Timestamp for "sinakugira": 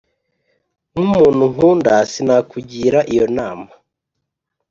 2.11-2.99